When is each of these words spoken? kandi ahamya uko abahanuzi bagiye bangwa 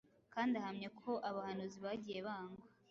kandi 0.33 0.53
ahamya 0.55 0.87
uko 0.91 1.11
abahanuzi 1.29 1.77
bagiye 1.85 2.19
bangwa 2.27 2.63